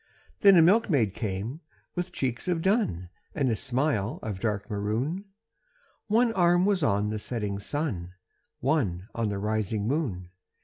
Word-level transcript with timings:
Then 0.39 0.55
a 0.57 0.63
milkmaid 0.63 1.13
came 1.13 1.61
with 1.93 2.11
cheeks 2.11 2.47
of 2.47 2.63
dun 2.63 3.11
And 3.35 3.51
a 3.51 3.55
smile 3.55 4.17
of 4.23 4.39
dark 4.39 4.67
maroon, 4.67 5.25
One 6.07 6.33
arm 6.33 6.65
was 6.65 6.81
on 6.81 7.11
the 7.11 7.19
setting 7.19 7.59
sun, 7.59 8.15
One 8.61 9.09
on 9.13 9.29
the 9.29 9.37
rising 9.37 9.87
moon. 9.87 10.31